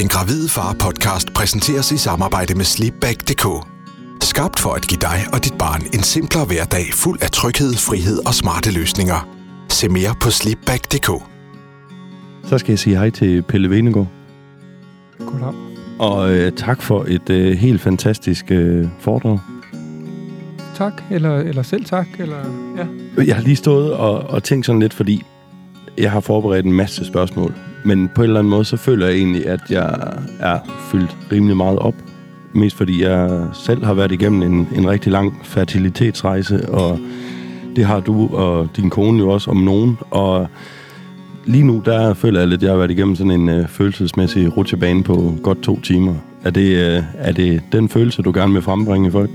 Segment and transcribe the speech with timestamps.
[0.00, 3.46] Den Gravide Far podcast præsenteres i samarbejde med Sleepback.dk.
[4.22, 8.26] Skabt for at give dig og dit barn en simplere hverdag fuld af tryghed, frihed
[8.26, 9.28] og smarte løsninger.
[9.68, 11.10] Se mere på Sleepback.dk.
[12.44, 14.06] Så skal jeg sige hej til Pelle Venegård.
[15.18, 15.54] Goddag.
[15.98, 19.38] Og øh, tak for et øh, helt fantastisk øh, foredrag.
[20.74, 22.38] Tak, eller, eller selv tak, eller
[22.76, 22.86] ja.
[23.24, 25.22] Jeg har lige stået og, og tænkt sådan lidt, fordi
[25.98, 27.54] jeg har forberedt en masse spørgsmål.
[27.84, 30.58] Men på en eller anden måde, så føler jeg egentlig, at jeg er
[30.90, 31.94] fyldt rimelig meget op.
[32.52, 36.98] Mest fordi jeg selv har været igennem en, en rigtig lang fertilitetsrejse, og
[37.76, 39.98] det har du og din kone jo også om nogen.
[40.10, 40.48] Og
[41.44, 44.56] lige nu, der føler jeg lidt, at jeg har været igennem sådan en øh, følelsesmæssig
[44.56, 46.14] rutsjebane på godt to timer.
[46.44, 49.30] Er det, øh, er det den følelse, du gerne vil frembringe i folk?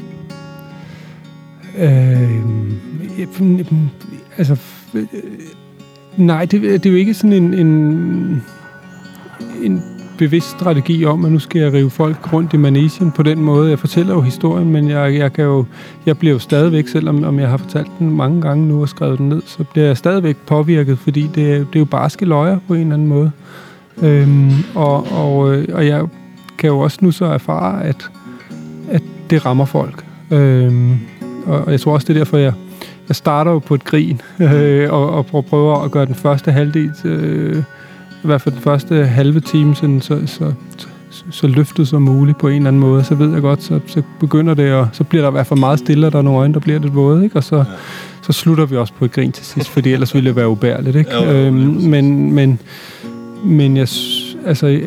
[1.77, 2.45] Øh,
[3.39, 3.89] mm, mm,
[4.38, 4.58] altså,
[4.94, 5.03] øh,
[6.18, 8.44] nej, det, det er jo ikke sådan en, en,
[9.64, 9.84] en
[10.18, 13.70] bevidst strategi om, at nu skal jeg rive folk rundt i manesien på den måde.
[13.70, 15.66] Jeg fortæller jo historien, men jeg, jeg, kan jo,
[16.06, 19.17] jeg bliver jo stadigvæk, selvom om jeg har fortalt den mange gange nu og skrevet
[19.17, 22.73] den ned, så bliver jeg stadigvæk påvirket, fordi det, det er jo barske løjer på
[22.73, 23.32] en eller anden måde.
[24.02, 26.06] Øhm, og, og, øh, og jeg
[26.58, 28.09] kan jo også nu så erfare, at,
[28.92, 30.06] at det rammer folk.
[30.32, 30.98] Øhm,
[31.45, 32.54] og jeg tror også, det er derfor, jeg,
[33.09, 36.92] jeg starter jo på et grin, øh, og, og prøver at gøre den første halvdel,
[37.06, 37.64] øh,
[38.23, 42.38] i hvert fald den første halve time, sådan, så, så, så, så løftet som muligt
[42.38, 43.03] på en eller anden måde.
[43.03, 45.59] Så ved jeg godt, så, så begynder det, og så bliver der i hvert fald
[45.59, 47.36] meget stille, og der er nogle øjne, der bliver lidt våde, ikke?
[47.36, 47.64] og så, ja.
[48.22, 50.95] så slutter vi også på et grin til sidst, fordi ellers ville det være ubærligt.
[50.95, 51.16] Ikke?
[51.16, 52.59] Jo, øhm, men, men,
[53.44, 53.88] men jeg
[54.45, 54.80] altså,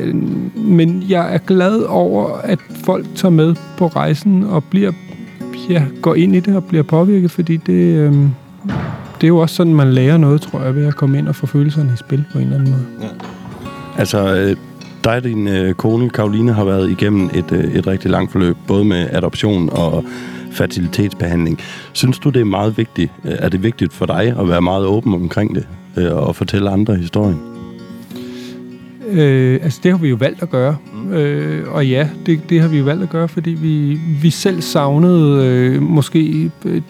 [0.56, 4.92] men jeg er glad over, at folk tager med på rejsen og bliver
[5.68, 8.12] ja, går ind i det og bliver påvirket, fordi det, øh,
[9.20, 11.34] det er jo også sådan, man lærer noget, tror jeg, ved at komme ind og
[11.36, 12.84] få følelserne i spil på en eller anden måde.
[13.00, 13.08] Ja.
[13.98, 14.56] Altså, øh,
[15.04, 18.56] dig og din øh, kone, Karoline, har været igennem et, øh, et rigtig langt forløb,
[18.66, 20.04] både med adoption og
[20.52, 21.58] fertilitetsbehandling.
[21.92, 23.12] Synes du, det er meget vigtigt?
[23.24, 26.94] Er det vigtigt for dig at være meget åben omkring det øh, og fortælle andre
[26.94, 27.38] historien?
[29.08, 30.76] Øh, altså, det har vi jo valgt at gøre.
[31.12, 35.46] Øh, og ja, det, det har vi valgt at gøre, fordi vi, vi selv savnede
[35.46, 36.82] øh, måske øh,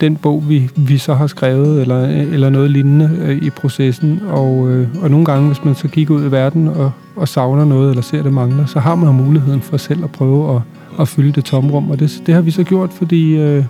[0.00, 4.20] den bog, vi, vi så har skrevet, eller, eller noget lignende øh, i processen.
[4.28, 7.64] Og, øh, og nogle gange, hvis man så kigger ud i verden og, og savner
[7.64, 10.62] noget, eller ser det mangler, så har man muligheden for selv at prøve at,
[11.00, 11.90] at fylde det tomrum.
[11.90, 13.36] Og det, det har vi så gjort, fordi...
[13.36, 13.64] Øh,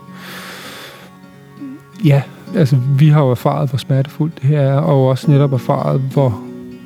[2.05, 2.23] ja,
[2.55, 6.41] altså, vi har jo erfaret, hvor smertefuldt det her er, og også netop erfaret, hvor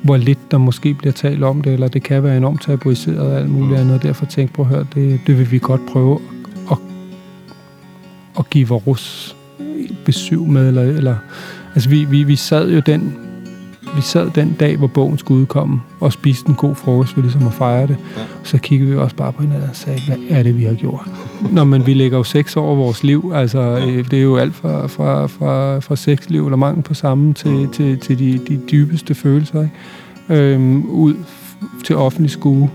[0.07, 3.37] hvor lidt der måske bliver talt om det, eller det kan være enormt tabuiseret og
[3.37, 6.19] alt muligt andet, og derfor tænkte, på at høre, det, det vil vi godt prøve
[6.71, 6.77] at,
[8.39, 9.35] at give vores
[10.05, 11.15] besøg med, eller, eller
[11.75, 13.26] altså vi, vi, vi sad jo den
[13.95, 17.47] vi sad den dag, hvor bogen skulle udkomme, og spiste en god frokost for ligesom
[17.47, 17.97] at fejre det.
[18.17, 18.21] Ja.
[18.43, 21.09] Så kiggede vi også bare på hinanden og sagde, hvad er det, vi har gjort?
[21.55, 23.31] Nå, men vi lægger jo sex over vores liv.
[23.35, 23.85] Altså, ja.
[23.85, 27.69] Øh, det er jo alt fra, fra, fra, fra sexliv eller mangel på sammen til,
[27.73, 29.73] til, til de, de dybeste følelser, ikke?
[30.29, 31.15] Øhm, ud
[31.83, 32.69] til offentlig skue.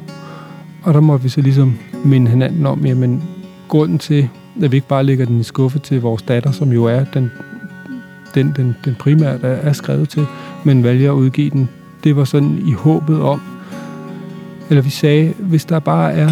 [0.83, 3.23] Og der må vi så ligesom minde hinanden om, jamen,
[3.69, 4.29] grunden til,
[4.63, 7.31] at vi ikke bare lægger den i skuffe til vores datter, som jo er den,
[8.35, 10.27] den, den, den primært er, er skrevet til,
[10.65, 11.69] men vælger at udgive den.
[12.05, 13.41] Det var sådan i håbet om,
[14.69, 16.31] eller vi sagde, hvis der bare er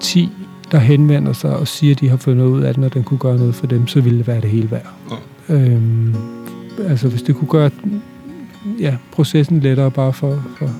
[0.00, 0.28] 10,
[0.72, 3.18] der henvender sig og siger, at de har noget ud af den, og den kunne
[3.18, 4.86] gøre noget for dem, så ville det være det hele værd.
[5.48, 5.54] Ja.
[5.54, 6.14] Øhm,
[6.88, 7.70] altså hvis det kunne gøre
[8.80, 10.70] ja, processen lettere bare for, for,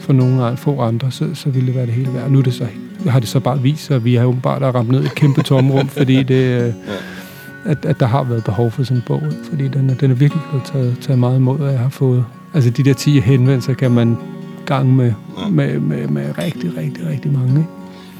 [0.00, 2.30] for nogle få andre, så, så ville det være det hele værd.
[2.30, 2.66] Nu er det så,
[3.06, 5.88] har det så bare vist at vi har bare ramt ned i et kæmpe tomrum,
[5.88, 6.72] fordi det, øh, ja
[7.64, 10.14] at, at der har været behov for sådan en bog, fordi den er, den er
[10.14, 12.24] virkelig blevet taget, taget meget imod, at jeg har fået.
[12.54, 14.16] Altså de der 10 henvendelser kan man
[14.66, 15.48] gange med, ja.
[15.48, 17.58] med, med, med rigtig, rigtig, rigtig mange.
[17.58, 17.70] Ikke?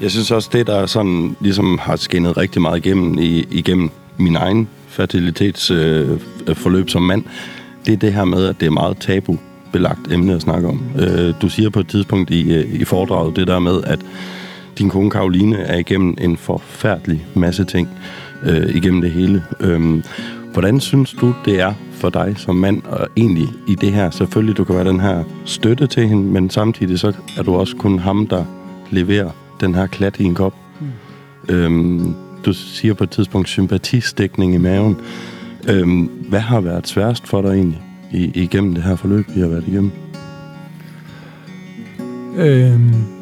[0.01, 4.35] Jeg synes også, det der sådan, ligesom har skinnet rigtig meget igennem, i, igennem min
[4.35, 7.23] egen fertilitetsforløb øh, som mand,
[7.85, 9.37] det er det her med, at det er meget tabu
[9.71, 10.83] belagt emne at snakke om.
[10.99, 13.99] Øh, du siger på et tidspunkt i, øh, i foredraget det der med, at
[14.77, 17.89] din kone Karoline er igennem en forfærdelig masse ting
[18.43, 19.43] øh, igennem det hele.
[19.59, 20.03] Øhm,
[20.53, 24.57] hvordan synes du, det er for dig som mand, og egentlig i det her, selvfølgelig
[24.57, 27.99] du kan være den her støtte til hende, men samtidig så er du også kun
[27.99, 28.45] ham, der
[28.91, 29.29] leverer
[29.61, 30.55] den her klat i en kop.
[30.79, 31.55] Mm.
[31.55, 32.15] Øhm,
[32.45, 34.97] du siger på et tidspunkt sympatistikning i maven.
[35.69, 37.81] Øhm, hvad har været sværest for dig egentlig
[38.11, 39.91] i, igennem det her forløb, vi har været igennem?
[42.37, 43.18] Øhm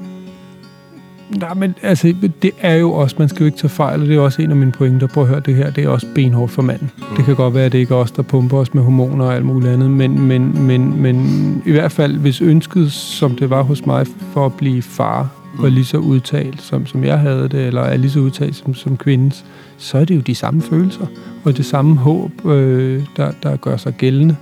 [1.29, 4.15] Nej, men altså, det er jo også, man skal jo ikke tage fejl, og det
[4.15, 5.07] er også en af mine pointer.
[5.07, 6.91] Prøv at høre, det her, det er også benhårdt for manden.
[6.97, 7.15] Mm.
[7.15, 9.35] Det kan godt være, at det ikke er os, der pumper os med hormoner og
[9.35, 13.61] alt muligt andet, men, men, men, men i hvert fald, hvis ønsket, som det var
[13.61, 15.29] hos mig, for at blive far,
[15.59, 18.73] var lige så udtalt, som, som jeg havde det, eller er lige så udtalt som,
[18.73, 19.45] som kvindens,
[19.77, 21.05] så er det jo de samme følelser,
[21.43, 24.35] og det samme håb, øh, der, der gør sig gældende.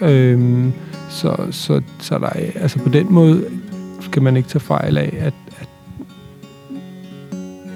[0.00, 0.64] Øh,
[1.08, 3.44] så, så, så der er, altså på den måde
[4.00, 5.34] skal man ikke tage fejl af, at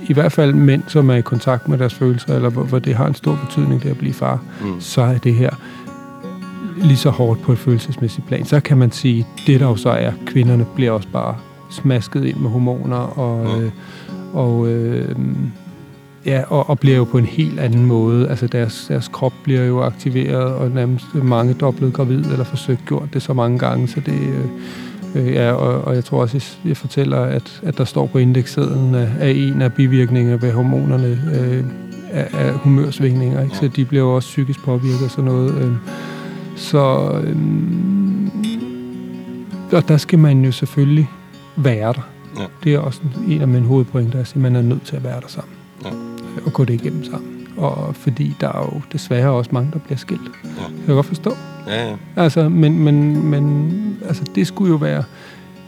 [0.08, 2.94] i hvert fald mænd, som er i kontakt med deres følelser, eller hvor, hvor det
[2.94, 4.80] har en stor betydning, det at blive far, mm.
[4.80, 5.50] så er det her
[6.76, 8.44] lige så hårdt på et følelsesmæssigt plan.
[8.44, 11.36] Så kan man sige, det der jo så er, kvinderne bliver også bare
[11.70, 13.64] smasket ind med hormoner, og, mm.
[13.64, 13.70] øh,
[14.32, 15.16] og øh,
[16.26, 18.28] Ja, og, og bliver jo på en helt anden måde.
[18.28, 23.08] Altså deres, deres krop bliver jo aktiveret, og nærmest mange dobbelt gravid, eller forsøgt gjort
[23.14, 24.50] det så mange gange, så det...
[25.14, 28.18] Øh, øh, ja, og, og jeg tror også, jeg, fortæller, at, at der står på
[28.18, 31.64] indekssedlen af, af en af bivirkningerne ved hormonerne, øh,
[32.10, 33.56] af, af humørsvingninger, ikke?
[33.56, 35.54] så de bliver jo også psykisk påvirket og sådan noget.
[35.54, 35.72] Øh.
[36.56, 37.10] Så...
[37.24, 37.36] Øh,
[39.72, 41.10] og der skal man jo selvfølgelig
[41.56, 42.08] være der.
[42.38, 42.44] Ja.
[42.64, 45.28] Det er også en af mine hovedpointer, at man er nødt til at være der
[45.28, 45.54] sammen.
[45.84, 45.90] Ja
[46.46, 47.48] at gå det igennem sammen.
[47.56, 50.30] Og fordi der er jo desværre også mange, der bliver skilt.
[50.44, 50.66] Ja.
[50.66, 51.36] Kan jeg godt forstå.
[51.66, 51.96] Ja, ja.
[52.16, 55.04] Altså, men, men, men altså, det skulle jo være...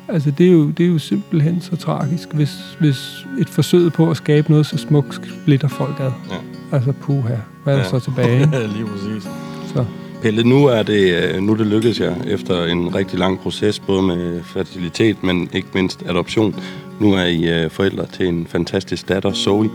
[0.08, 4.10] Altså, det er jo, det er jo simpelthen så tragisk, hvis, hvis et forsøg på
[4.10, 6.10] at skabe noget så smukt splitter folk ad.
[6.30, 6.36] Ja.
[6.76, 7.90] Altså, puha, hvad er der ja.
[7.90, 8.38] så tilbage?
[8.52, 9.28] ja, lige præcis.
[9.74, 9.84] Så.
[10.22, 14.02] Pelle, nu er det, øh, nu det lykkedes jer efter en rigtig lang proces, både
[14.02, 16.54] med fertilitet, men ikke mindst adoption.
[17.00, 19.70] Nu er I øh, forældre til en fantastisk datter, Zoe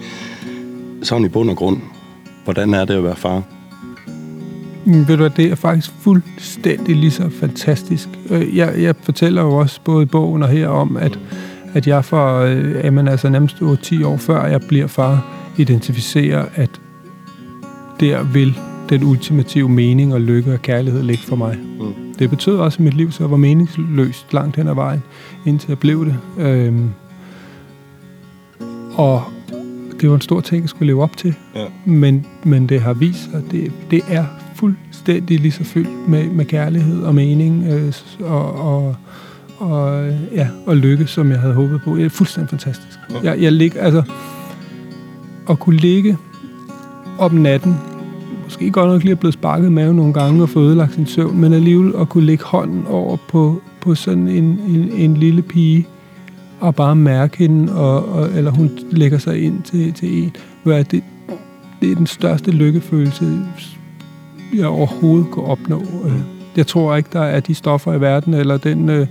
[1.04, 1.81] sådan i bund og grund,
[2.44, 3.44] hvordan er det at være far?
[4.85, 8.09] Men ved du det er faktisk fuldstændig lige så fantastisk.
[8.30, 11.19] Øh, jeg, jeg fortæller jo også både i bogen og her om, at,
[11.74, 15.25] at jeg for øh, jamen, altså nærmest 10 år før jeg bliver far,
[15.57, 16.69] identificerer, at
[18.00, 18.57] der vil
[18.89, 21.57] den ultimative mening og lykke og kærlighed ligge for mig.
[21.80, 21.94] Mm.
[22.19, 25.03] Det betød også, at mit liv så var meningsløst langt hen ad vejen,
[25.45, 26.15] indtil jeg blev det.
[26.38, 26.89] Øhm,
[28.95, 29.24] og
[30.01, 31.35] det var en stor ting, at skulle leve op til.
[31.56, 31.65] Ja.
[31.85, 34.25] Men, men det har vist sig, at det, det er
[34.56, 38.96] fuldstændig lige så fyldt med, med kærlighed og mening øh, og, og,
[39.58, 41.96] og, ja, og lykke, som jeg havde håbet på.
[41.96, 43.00] Det er fuldstændig fantastisk.
[43.24, 44.04] Jeg, jeg lig, altså,
[45.50, 46.18] at kunne ligge
[47.20, 47.76] om natten,
[48.44, 51.54] måske godt nok lige blevet sparket mave nogle gange og få ødelagt sin søvn, men
[51.54, 55.88] alligevel at kunne lægge hånden over på, på sådan en, en, en lille pige,
[56.60, 60.32] og bare mærke hende, og, og, eller hun lægger sig ind til, til en.
[60.64, 61.04] Hvor det,
[61.82, 63.40] det er den største lykkefølelse,
[64.58, 65.82] jeg overhovedet kunne opnå.
[66.06, 66.14] Øh,
[66.56, 69.08] jeg tror ikke, der er de stoffer i verden, eller den uh,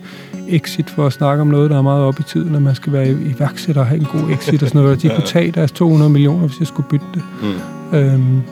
[0.49, 2.93] exit for at snakke om noget, der er meget op i tiden, at man skal
[2.93, 5.03] være iværksætter og have en god exit og sådan noget.
[5.03, 7.23] De kunne tage deres 200 millioner, hvis jeg skulle bytte det.
[7.43, 7.99] Mm.
[7.99, 8.43] Øhm,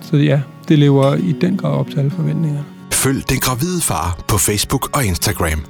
[0.00, 2.62] så ja, det lever i den grad op til alle forventninger.
[2.92, 5.64] Følg Den Gravide Far på Facebook og Instagram.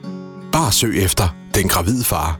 [0.53, 2.39] Bare søg efter Den Gravide Far.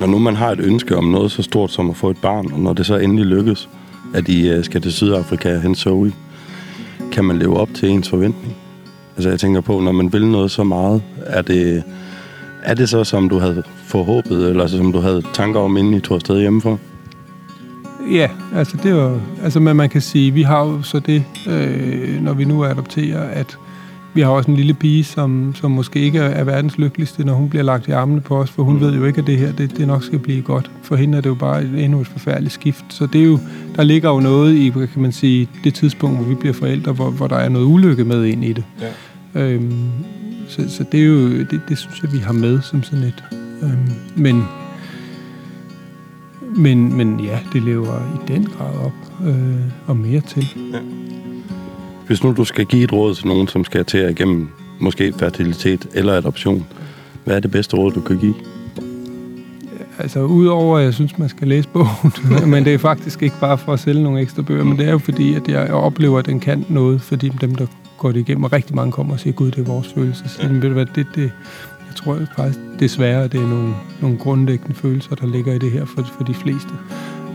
[0.00, 2.52] Når nu man har et ønske om noget så stort som at få et barn,
[2.52, 3.68] og når det så endelig lykkes,
[4.14, 6.12] at I øh, skal til Sydafrika og hente Zoe,
[7.16, 8.56] kan man leve op til ens forventning?
[9.16, 11.82] Altså jeg tænker på, når man vil noget så meget, er det,
[12.62, 15.94] er det så, som du havde forhåbet, eller altså, som du havde tanker om, inden
[15.94, 16.76] I tog afsted hjemmefra?
[18.10, 22.22] Ja, altså det var, altså men man kan sige, vi har jo så det, øh,
[22.22, 23.58] når vi nu adopterer, at
[24.16, 27.48] vi har også en lille pige, som, som måske ikke er verdens lykkeligste, når hun
[27.48, 28.80] bliver lagt i armene på os, for hun mm.
[28.80, 30.70] ved jo ikke, at det her det, det nok skal blive godt.
[30.82, 32.84] For hende er det jo bare et, endnu et forfærdeligt skift.
[32.88, 33.38] Så det er jo,
[33.76, 37.10] der ligger jo noget i, kan man sige, det tidspunkt, hvor vi bliver forældre, hvor,
[37.10, 38.64] hvor der er noget ulykke med ind i det.
[39.34, 39.42] Ja.
[39.42, 39.88] Øhm,
[40.48, 43.24] så, så det er jo, det, det synes jeg, vi har med som sådan et.
[43.62, 44.44] Øhm, men,
[46.56, 50.46] men, men ja, det lever i den grad op, øh, og mere til.
[50.72, 51.05] Ja.
[52.06, 54.48] Hvis nu du skal give et råd til nogen, som skal til at igennem
[54.80, 56.66] måske fertilitet eller adoption,
[57.24, 58.34] hvad er det bedste råd, du kan give?
[59.98, 62.12] Altså, udover at jeg synes, man skal læse bogen,
[62.52, 64.90] men det er faktisk ikke bare for at sælge nogle ekstra bøger, men det er
[64.90, 67.66] jo fordi, at jeg oplever, at den kan noget, fordi dem, der
[67.98, 70.28] går det igennem, og rigtig mange kommer og siger, gud, det er vores følelse.
[70.28, 71.32] Så, ved du hvad, det, det,
[71.88, 75.70] jeg tror faktisk desværre, at det er nogle, nogle grundlæggende følelser, der ligger i det
[75.72, 76.70] her for, for de fleste.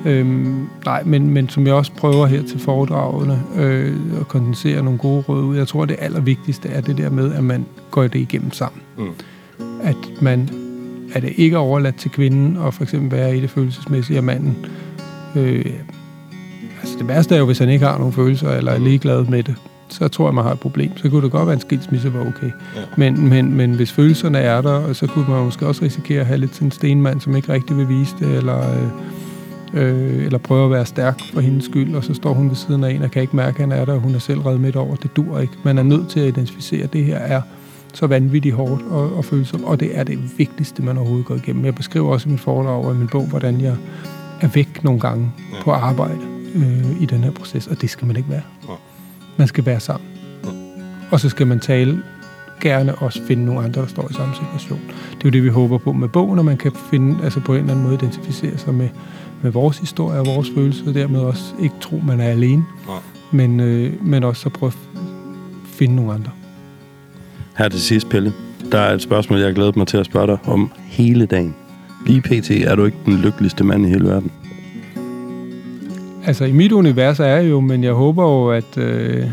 [0.06, 5.00] Øhm, nej, men, men som jeg også prøver her til foredragene øh, at kondensere nogle
[5.00, 5.58] gode råd ud.
[5.58, 8.82] Jeg tror, det allervigtigste er det der med, at man går det igennem sammen.
[8.98, 9.10] Mm.
[9.84, 10.50] At man
[11.14, 14.24] at det ikke er overladt til kvinden og for eksempel være i det følelsesmæssige af
[14.24, 14.66] manden.
[15.36, 15.66] Øh,
[16.82, 19.44] altså det værste er jo, hvis han ikke har nogen følelser eller er ligeglad med
[19.44, 19.56] det.
[19.90, 20.98] Så så tror jeg, man har et problem.
[20.98, 22.52] Så kunne det godt være, at en skilsmisse var okay.
[22.76, 22.82] Ja.
[22.98, 26.38] Men, men, men hvis følelserne er der, så kunne man måske også risikere at have
[26.38, 28.88] lidt sådan en stenmand, som ikke rigtig vil vise det, eller, øh,
[29.74, 32.84] øh, eller prøve at være stærk for hendes skyld, og så står hun ved siden
[32.84, 34.62] af en og kan ikke mærke, at han er der, og hun er selv reddet
[34.62, 34.96] midt over.
[34.96, 35.54] Det dur ikke.
[35.64, 37.42] Man er nødt til at identificere, at det her er
[37.94, 41.66] så vanvittigt hårdt og, og følsomt, og det er det vigtigste, man overhovedet går igennem.
[41.66, 43.76] Jeg beskriver også i mit foredrag og i min bog, hvordan jeg
[44.42, 45.64] er væk nogle gange ja.
[45.64, 46.20] på arbejde
[46.56, 48.42] øh, i den her proces, og det skal man ikke være.
[48.70, 48.74] Ja.
[49.38, 50.10] Man skal være sammen.
[50.44, 50.50] Ja.
[51.12, 52.04] Og så skal man tale
[52.62, 54.80] gerne også finde nogle andre, der står i samme situation.
[55.12, 57.54] Det er jo det, vi håber på med bogen, og man kan finde, altså på
[57.54, 58.90] en eller anden måde identificere sig med,
[59.42, 62.94] med vores historie og vores følelser, og dermed også ikke tro, man er alene, ja.
[63.32, 64.78] men, øh, men også så prøve at
[65.66, 66.32] finde nogle andre.
[67.58, 68.34] Her til sidst, Pelle.
[68.72, 71.56] Der er et spørgsmål, jeg har glædet mig til at spørge dig om hele dagen.
[72.06, 72.52] Lige pt.
[72.52, 74.32] er du ikke den lykkeligste mand i hele verden.
[76.26, 79.26] Altså, i mit univers er jeg jo, men jeg håber jo, at, øh,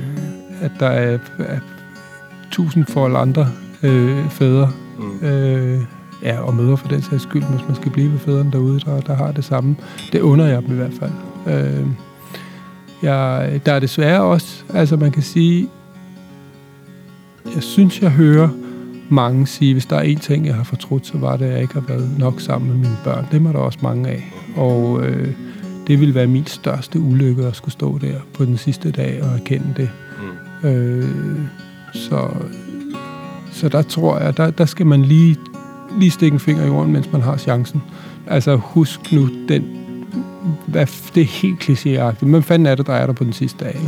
[0.61, 1.59] at der er, er
[2.59, 3.49] tusindfold andre
[3.83, 5.27] øh, fædre, mm.
[5.27, 5.81] øh,
[6.23, 9.01] ja, og mødre for den sags skyld, hvis man skal blive ved fædrene derude, der,
[9.01, 9.77] der har det samme.
[10.13, 11.11] Det under jeg dem i hvert fald.
[11.47, 11.87] Øh,
[13.03, 15.69] jeg, der er desværre også, altså man kan sige,
[17.55, 18.49] jeg synes, jeg hører
[19.09, 21.63] mange sige, hvis der er en ting, jeg har fortrudt, så var det, at jeg
[21.63, 23.27] ikke har været nok sammen med mine børn.
[23.33, 24.33] Det er der også mange af.
[24.57, 25.33] Og øh,
[25.87, 29.29] det ville være min største ulykke at skulle stå der på den sidste dag og
[29.29, 29.91] erkende det.
[30.63, 30.69] Mm.
[30.69, 31.41] Øh,
[31.93, 32.29] så,
[33.53, 35.37] så der tror jeg, der, der skal man lige,
[35.99, 37.83] lige stikke en finger i jorden, mens man har chancen.
[38.27, 39.65] Altså husk nu den,
[40.67, 43.65] hvad, det er helt klichéagtigt, men fanden er det, der er der på den sidste
[43.65, 43.81] dag?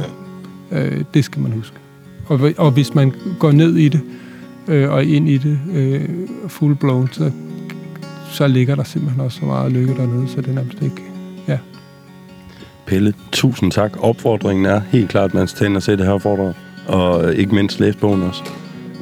[0.71, 0.85] Ja.
[0.85, 1.76] Øh, det skal man huske.
[2.26, 4.00] Og, og hvis man går ned i det,
[4.69, 6.09] øh, og ind i det øh,
[6.49, 7.30] full blown, så,
[8.30, 11.02] så ligger der simpelthen også så meget lykke dernede, så det er nærmest ikke...
[11.49, 11.59] Ja.
[12.87, 13.92] Pelle, tusind tak.
[14.00, 16.54] Opfordringen er helt klart, at man skal og se det her foredrag,
[16.90, 18.42] og ikke mindst læse bogen også.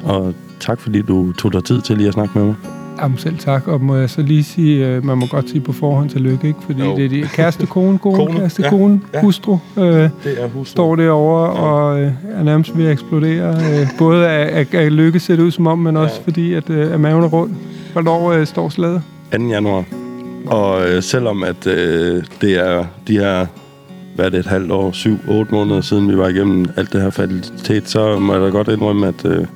[0.05, 2.55] Og tak, fordi du tog dig tid til lige at snakke med mig.
[3.03, 5.73] Jamen selv tak, og må jeg så lige sige, øh, man må godt sige på
[5.73, 6.59] forhånd til lykke, ikke?
[6.67, 6.97] Fordi jo.
[6.97, 9.21] det er de kæreste, kone, kone, kone kæreste, ja, kone, ja.
[9.21, 10.65] hustru, øh, det er hustru.
[10.65, 11.73] står derovre ja.
[11.73, 13.51] og øh, er nærmest ved at eksplodere.
[13.51, 16.25] Øh, både af, af, af lykke ser det ud som om, men også ja.
[16.25, 17.55] fordi, at, øh, at maven er rundt.
[17.93, 19.03] Hvornår øh, står slaget?
[19.33, 19.49] 2.
[19.49, 19.85] januar.
[20.47, 23.47] Og øh, selvom at øh, det er de her
[24.19, 27.03] hvad er det, et halvt år, syv, otte måneder siden, vi var igennem alt det
[27.03, 29.47] her fatalitet, så må jeg da godt indrømme, at øh,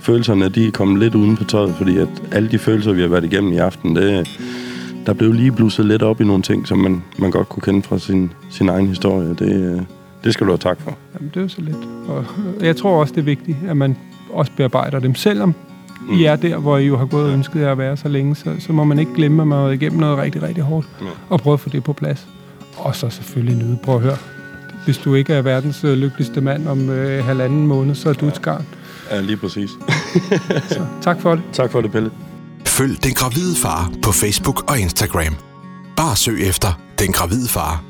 [0.00, 3.08] følelserne, de er kommet lidt uden på tøjet, fordi at alle de følelser, vi har
[3.08, 4.28] været igennem i aften, det,
[5.06, 7.82] der blev lige blusset lidt op i nogle ting, som man, man godt kunne kende
[7.82, 9.28] fra sin, sin egen historie.
[9.28, 9.86] Det,
[10.24, 10.98] det skal du have tak for.
[11.14, 11.88] Jamen, det er jo så lidt.
[12.08, 12.24] Og
[12.60, 13.96] jeg tror også, det er vigtigt, at man
[14.32, 15.14] også bearbejder dem.
[15.14, 15.54] Selvom
[16.08, 16.18] mm.
[16.18, 18.34] I er der, hvor I jo har gået og ønsket jer at være så længe,
[18.34, 20.88] så, så må man ikke glemme, at man har været igennem noget rigtig, rigtig hårdt,
[21.28, 22.28] og prøve at få det på plads.
[22.76, 23.78] Og så selvfølgelig nyde.
[23.82, 24.16] Prøv at høre.
[24.84, 28.24] Hvis du ikke er verdens øh, lykkeligste mand om øh, halvanden måned, så er du
[28.24, 28.30] ja.
[28.30, 28.66] et skarn.
[29.10, 29.70] Ja, lige præcis.
[30.68, 31.44] så, tak for det.
[31.52, 32.10] Tak for det, Pelle.
[32.66, 35.36] Følg Den Gravide Far på Facebook og Instagram.
[35.96, 37.84] Bare søg efter Den Gravide Far.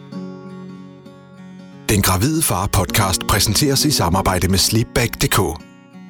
[1.89, 5.63] Den Gravide Far podcast præsenteres i samarbejde med Sleepback.dk.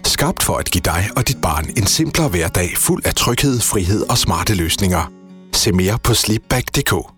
[0.04, 4.11] Skabt for at give dig og dit barn en simplere hverdag fuld af tryghed, frihed
[4.11, 5.12] og smarte løsninger.
[5.52, 7.15] Se mere på Sleepback.dk.